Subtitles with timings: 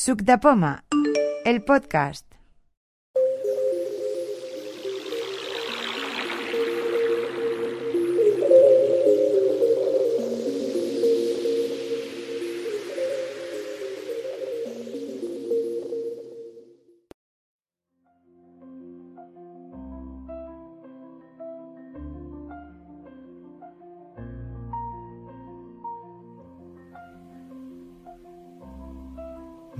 [0.00, 0.82] Suc de Poma,
[1.44, 2.29] el podcast.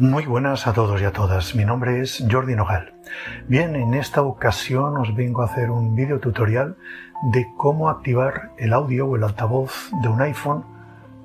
[0.01, 1.55] Muy buenas a todos y a todas.
[1.55, 2.95] Mi nombre es Jordi Nogal.
[3.49, 6.79] Bien, en esta ocasión os vengo a hacer un vídeo tutorial
[7.35, 10.65] de cómo activar el audio o el altavoz de un iPhone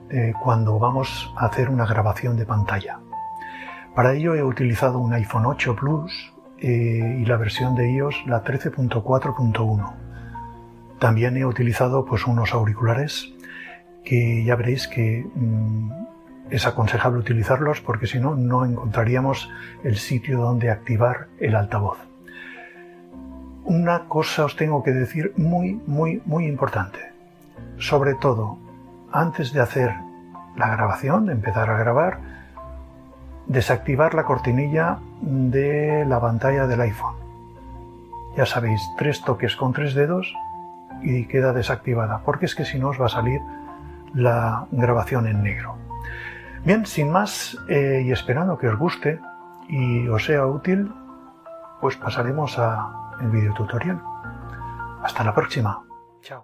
[0.10, 3.00] eh, cuando vamos a hacer una grabación de pantalla.
[3.96, 8.44] Para ello he utilizado un iPhone 8 Plus eh, y la versión de iOS la
[8.44, 9.94] 13.4.1.
[11.00, 13.34] También he utilizado pues unos auriculares
[14.04, 15.92] que ya veréis que mm,
[16.50, 19.50] es aconsejable utilizarlos porque si no, no encontraríamos
[19.84, 21.98] el sitio donde activar el altavoz.
[23.64, 27.00] Una cosa os tengo que decir muy, muy, muy importante.
[27.80, 28.60] Sobre todo,
[29.12, 29.94] antes de hacer
[30.56, 32.20] la grabación, de empezar a grabar,
[33.48, 37.16] desactivar la cortinilla de la pantalla del iPhone.
[38.38, 40.34] Ya sabéis, tres toques con tres dedos
[41.02, 43.42] y queda desactivada, porque es que si no os va a salir
[44.14, 45.85] la grabación en negro.
[46.66, 49.20] Bien, sin más eh, y esperando que os guste
[49.70, 50.92] y os sea útil,
[51.80, 54.02] pues pasaremos al video tutorial.
[55.04, 55.86] Hasta la próxima.
[56.22, 56.44] Chao.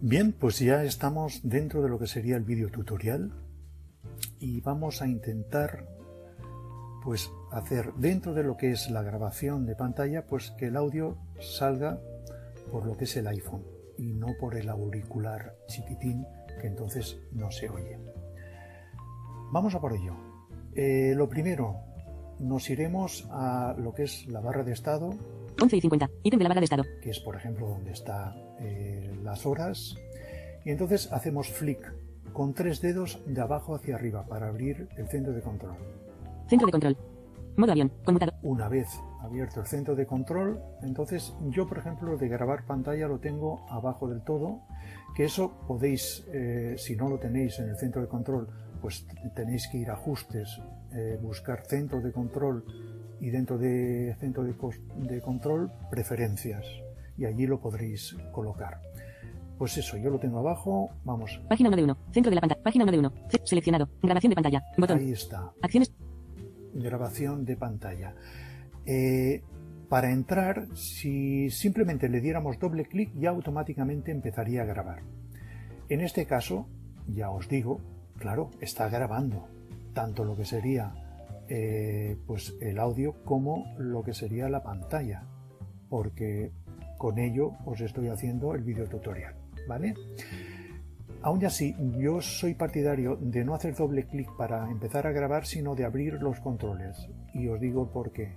[0.00, 3.30] Bien, pues ya estamos dentro de lo que sería el video tutorial
[4.40, 5.86] y vamos a intentar
[7.04, 11.16] pues hacer dentro de lo que es la grabación de pantalla pues que el audio
[11.38, 12.00] salga
[12.72, 13.62] por lo que es el iPhone
[13.96, 16.26] y no por el auricular chiquitín
[16.60, 17.98] que entonces no se oye.
[19.52, 20.14] Vamos a por ello.
[20.74, 21.76] Eh, lo primero,
[22.38, 25.10] nos iremos a lo que es la barra de estado.
[25.60, 26.84] 11 y 50, ítem de la barra de estado.
[27.02, 29.96] Que es, por ejemplo, donde está eh, las horas.
[30.64, 31.92] Y entonces hacemos flick
[32.32, 35.76] con tres dedos de abajo hacia arriba para abrir el centro de control.
[36.48, 37.09] Centro de control.
[37.56, 37.92] Modo avión.
[38.04, 38.34] Conmutador.
[38.42, 38.88] Una vez
[39.20, 44.08] abierto el centro de control, entonces yo, por ejemplo, de grabar pantalla lo tengo abajo
[44.08, 44.62] del todo
[45.14, 48.48] que eso podéis, eh, si no lo tenéis en el centro de control,
[48.80, 50.60] pues tenéis que ir a ajustes,
[50.92, 52.64] eh, buscar centro de control
[53.20, 54.54] y dentro de centro de,
[54.96, 56.64] de, control preferencias
[57.18, 58.80] y allí lo podréis colocar.
[59.58, 61.38] Pues eso, yo lo tengo abajo, vamos.
[61.48, 63.12] Página 1 de 1, centro de la pantalla, página 1 de 1,
[63.44, 64.98] seleccionado, grabación de pantalla, botón.
[64.98, 65.52] Ahí está.
[65.60, 65.92] Acciones.
[66.74, 68.14] Grabación de pantalla.
[68.86, 69.42] Eh,
[69.88, 75.02] para entrar, si simplemente le diéramos doble clic, ya automáticamente empezaría a grabar.
[75.88, 76.68] En este caso,
[77.08, 77.80] ya os digo,
[78.16, 79.48] claro, está grabando
[79.92, 80.94] tanto lo que sería
[81.48, 85.24] eh, pues el audio como lo que sería la pantalla,
[85.88, 86.52] porque
[86.96, 89.34] con ello os estoy haciendo el video tutorial,
[89.66, 89.94] ¿vale?
[91.22, 95.74] Aún así, yo soy partidario de no hacer doble clic para empezar a grabar, sino
[95.74, 97.08] de abrir los controles.
[97.34, 98.32] Y os digo por qué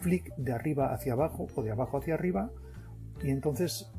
[0.00, 2.50] flick de arriba hacia abajo o de abajo hacia arriba
[3.22, 3.90] y entonces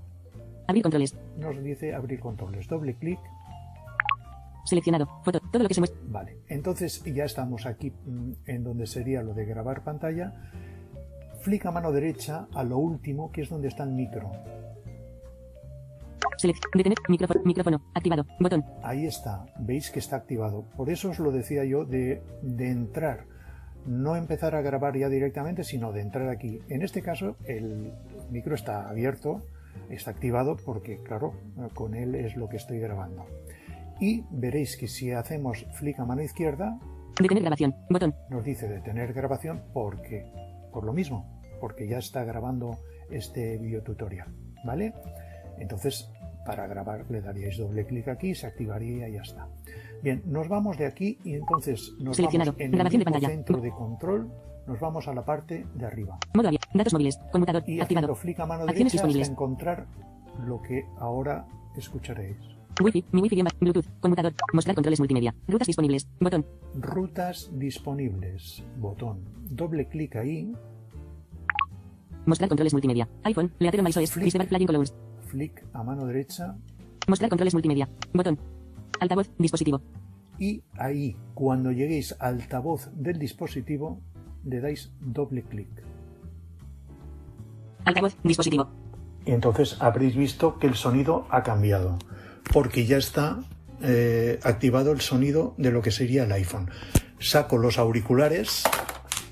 [0.67, 1.17] abrir controles.
[1.37, 2.67] Nos dice abrir controles.
[2.67, 3.19] Doble clic.
[4.65, 5.07] Seleccionado.
[5.23, 5.39] Foto.
[5.51, 5.99] Todo lo que se muestra.
[6.07, 6.37] Vale.
[6.47, 10.33] Entonces ya estamos aquí mm, en donde sería lo de grabar pantalla.
[11.41, 14.31] Flick a mano derecha a lo último que es donde está el micro.
[16.39, 16.63] Select.
[16.73, 16.97] Detener.
[17.09, 17.41] Micrófono.
[17.43, 17.81] Micrófono.
[17.93, 18.25] Activado.
[18.39, 18.63] Botón.
[18.81, 19.45] Ahí está.
[19.59, 20.63] Veis que está activado.
[20.77, 23.25] Por eso os lo decía yo de, de entrar
[23.85, 26.59] no empezar a grabar ya directamente, sino de entrar aquí.
[26.69, 27.93] En este caso, el
[28.29, 29.41] micro está abierto,
[29.89, 31.33] está activado porque, claro,
[31.73, 33.25] con él es lo que estoy grabando.
[33.99, 36.79] Y veréis que si hacemos flick a mano izquierda,
[37.19, 38.15] detener grabación, botón.
[38.29, 40.31] Nos dice detener grabación porque,
[40.71, 42.77] por lo mismo, porque ya está grabando
[43.09, 44.27] este video tutorial,
[44.63, 44.93] ¿vale?
[45.57, 46.09] Entonces,
[46.45, 49.47] para grabar le daríais doble clic aquí, se activaría y ya está.
[50.01, 52.51] Bien, nos vamos de aquí y entonces nos Seleccionado.
[52.53, 53.27] vamos en el de pantalla.
[53.29, 54.31] centro de control,
[54.65, 56.17] nos vamos a la parte de arriba.
[56.33, 56.61] Modo avión.
[56.73, 57.19] Datos móviles.
[57.31, 57.63] Conmutador.
[57.67, 58.15] Y activado.
[58.15, 59.29] flick a mano Acciones derecha hasta disponibles.
[59.29, 59.87] encontrar
[60.45, 62.37] lo que ahora escucharéis.
[62.81, 63.05] Wi-Fi.
[63.11, 63.85] Mi Wi-Fi Bluetooth.
[63.99, 64.33] Conmutador.
[64.53, 65.35] Mostrar controles multimedia.
[65.47, 66.07] Rutas disponibles.
[66.19, 66.45] Botón.
[66.75, 68.63] Rutas disponibles.
[68.77, 69.19] Botón.
[69.49, 70.53] Doble clic ahí.
[72.25, 73.09] Mostrar controles multimedia.
[73.23, 73.51] iPhone.
[73.59, 73.83] Leatero.
[73.83, 74.09] Flick.
[74.13, 74.93] Cristobal Plugin Columns.
[75.29, 76.55] Flick a mano derecha.
[77.07, 77.87] Mostrar controles multimedia.
[78.13, 78.37] Botón.
[78.99, 79.29] Altavoz.
[79.37, 79.81] Dispositivo.
[80.39, 84.01] Y ahí, cuando lleguéis al altavoz del dispositivo,
[84.45, 85.69] le dais doble clic.
[87.85, 88.15] Altavoz.
[88.23, 88.67] Dispositivo.
[89.25, 91.97] Y entonces habréis visto que el sonido ha cambiado,
[92.53, 93.39] porque ya está
[93.81, 96.69] eh, activado el sonido de lo que sería el iPhone.
[97.19, 98.63] Saco los auriculares,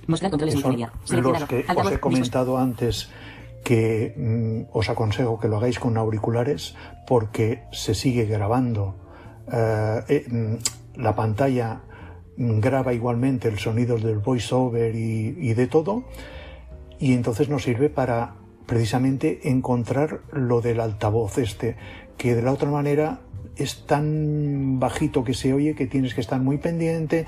[0.08, 0.92] Mostrar controles multimedia.
[1.10, 3.10] los que os he comentado antes
[3.68, 6.74] que mm, os aconsejo que lo hagáis con auriculares
[7.06, 8.96] porque se sigue grabando.
[9.52, 11.82] Eh, eh, mm, la pantalla
[12.38, 16.06] mm, graba igualmente el sonido del voiceover y, de todo
[16.98, 18.36] y entonces nos sirve para
[18.66, 21.76] precisamente encontrar lo del altavoz este
[22.18, 23.20] que de la otra manera
[23.58, 27.26] es tan bajito que se oye que tienes que estar muy pendiente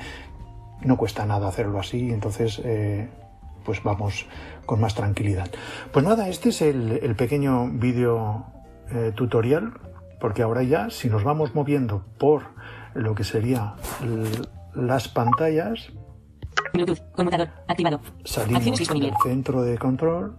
[0.86, 3.10] no cuesta nada hacerlo así, entonces eh,
[3.70, 4.26] pues vamos
[4.66, 5.48] con más tranquilidad.
[5.92, 8.48] Pues nada, este es el, el pequeño vídeo
[8.90, 9.74] eh, tutorial,
[10.20, 12.46] porque ahora ya si nos vamos moviendo por
[12.96, 13.76] lo que sería
[14.74, 15.92] las pantallas,
[16.74, 16.98] Bluetooth.
[17.12, 17.50] Conmutador.
[17.68, 18.02] Activado.
[18.24, 19.12] salimos Acciones disponible.
[19.12, 20.36] del centro de control,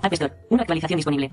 [0.00, 0.32] App Store.
[0.48, 1.32] Una actualización disponible.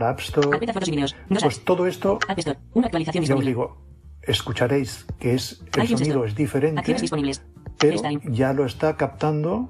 [0.00, 1.14] la App Store, Carpeta fotos y videos.
[1.28, 2.58] Dos pues todo esto, App Store.
[2.74, 3.86] Una actualización ya os digo,
[4.22, 6.28] escucharéis que es el iTunes sonido Store.
[6.28, 6.80] es diferente.
[6.80, 7.42] Acciones disponibles.
[7.78, 8.00] pero
[8.30, 9.68] ya lo está captando,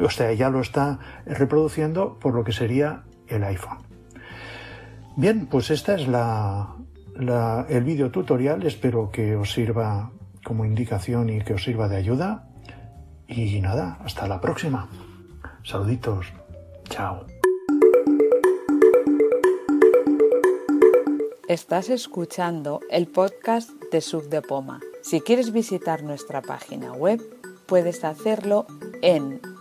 [0.00, 3.78] o sea, ya lo está reproduciendo por lo que sería el iPhone.
[5.16, 10.10] Bien, pues esta es el vídeo tutorial, espero que os sirva
[10.44, 12.48] como indicación y que os sirva de ayuda.
[13.26, 14.88] Y nada, hasta la próxima.
[15.64, 16.32] Saluditos.
[16.88, 17.26] Chao.
[21.48, 24.80] Estás escuchando el podcast de Sub de Poma.
[25.02, 27.20] Si quieres visitar nuestra página web,
[27.66, 28.66] puedes hacerlo
[29.00, 29.40] en